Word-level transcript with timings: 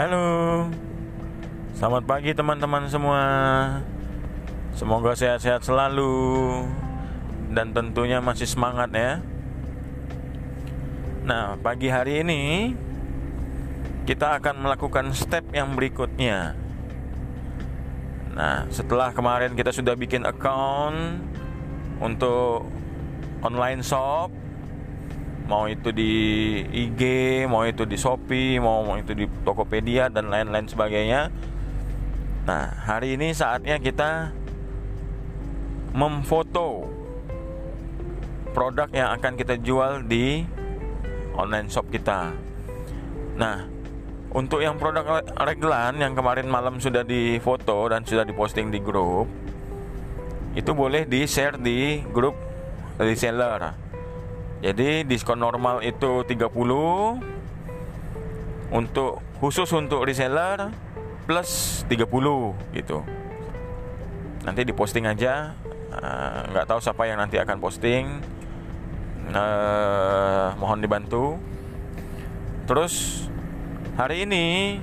Halo. 0.00 0.64
Selamat 1.76 2.08
pagi 2.08 2.32
teman-teman 2.32 2.88
semua. 2.88 3.20
Semoga 4.72 5.12
sehat-sehat 5.12 5.60
selalu 5.60 6.64
Dan 7.52 7.76
tentunya 7.76 8.16
masih 8.16 8.48
semangat 8.48 8.88
ya. 8.96 9.20
Nah 11.20 11.60
pagi 11.60 11.92
hari 11.92 12.24
ini 12.24 12.72
Kita 14.08 14.40
akan 14.40 14.64
melakukan 14.64 15.12
step 15.12 15.44
yang 15.52 15.76
berikutnya. 15.76 16.56
Nah 18.32 18.72
setelah 18.72 19.12
kemarin 19.12 19.52
kita 19.52 19.68
sudah 19.68 20.00
bikin 20.00 20.24
account 20.24 21.20
Untuk 22.00 22.64
online 23.44 23.84
shop 23.84 24.32
mau 25.50 25.66
itu 25.66 25.90
di 25.90 26.12
IG, 26.62 27.02
mau 27.50 27.66
itu 27.66 27.82
di 27.82 27.98
Shopee, 27.98 28.62
mau, 28.62 28.86
mau 28.86 28.94
itu 28.94 29.18
di 29.18 29.26
Tokopedia 29.42 30.06
dan 30.06 30.30
lain-lain 30.30 30.70
sebagainya. 30.70 31.26
Nah, 32.46 32.70
hari 32.86 33.18
ini 33.18 33.34
saatnya 33.34 33.82
kita 33.82 34.30
memfoto 35.90 36.86
produk 38.54 38.86
yang 38.94 39.10
akan 39.18 39.34
kita 39.34 39.58
jual 39.58 40.06
di 40.06 40.46
online 41.34 41.66
shop 41.66 41.90
kita. 41.90 42.30
Nah, 43.34 43.66
untuk 44.30 44.62
yang 44.62 44.78
produk 44.78 45.26
reglan 45.34 45.98
yang 45.98 46.14
kemarin 46.14 46.46
malam 46.46 46.78
sudah 46.78 47.02
difoto 47.02 47.90
dan 47.90 48.06
sudah 48.06 48.22
diposting 48.22 48.70
di 48.70 48.78
grup, 48.78 49.26
itu 50.54 50.70
boleh 50.70 51.10
di-share 51.10 51.58
di 51.58 52.06
grup 52.14 52.38
reseller 53.02 53.90
jadi 54.60 55.08
diskon 55.08 55.40
normal 55.40 55.80
itu 55.80 56.20
30 56.28 56.52
untuk 58.70 59.24
khusus 59.40 59.72
untuk 59.72 60.04
reseller 60.04 60.68
plus 61.24 61.82
30 61.88 62.04
gitu. 62.76 63.00
Nanti 64.44 64.60
diposting 64.68 65.08
aja. 65.08 65.56
Eh, 65.90 66.38
nggak 66.52 66.64
uh, 66.64 66.68
tahu 66.68 66.80
siapa 66.84 67.08
yang 67.08 67.18
nanti 67.24 67.40
akan 67.40 67.56
posting. 67.56 68.20
Uh, 69.32 70.52
mohon 70.60 70.84
dibantu. 70.84 71.40
Terus 72.68 73.26
hari 73.96 74.28
ini 74.28 74.76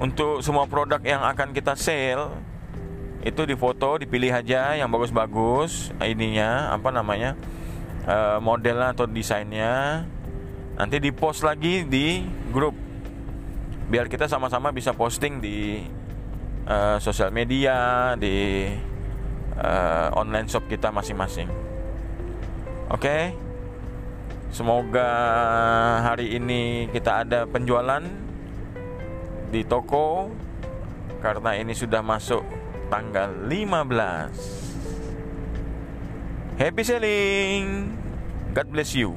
untuk 0.00 0.40
semua 0.40 0.64
produk 0.64 0.98
yang 1.04 1.20
akan 1.20 1.52
kita 1.52 1.76
sale 1.76 2.32
itu 3.20 3.44
difoto, 3.44 4.00
dipilih 4.00 4.32
aja 4.32 4.72
yang 4.72 4.88
bagus-bagus 4.88 5.92
ininya 6.00 6.72
apa 6.72 6.88
namanya 6.88 7.36
uh, 8.10 8.38
modelnya 8.42 8.90
atau 8.90 9.06
desainnya 9.06 10.02
nanti 10.74 10.98
di 10.98 11.14
post 11.14 11.46
lagi 11.46 11.86
di 11.86 12.26
grup. 12.50 12.74
Biar 13.90 14.10
kita 14.10 14.26
sama-sama 14.26 14.74
bisa 14.74 14.90
posting 14.94 15.38
di 15.38 15.82
uh, 16.66 16.98
sosial 16.98 17.30
media 17.30 18.14
di 18.18 18.66
uh, 19.54 20.08
online 20.18 20.50
shop 20.50 20.66
kita 20.66 20.90
masing-masing. 20.90 21.46
Oke? 22.90 22.98
Okay? 22.98 23.22
semoga 24.50 25.06
hari 26.02 26.34
ini 26.34 26.90
kita 26.90 27.22
ada 27.22 27.46
penjualan 27.46 28.02
di 29.50 29.62
toko 29.62 30.26
karena 31.22 31.54
ini 31.54 31.70
sudah 31.70 32.02
masuk 32.02 32.42
tanggal 32.90 33.30
15 33.46 34.79
Happy 36.60 36.84
selling! 36.84 37.96
God 38.52 38.68
bless 38.68 38.92
you. 38.92 39.16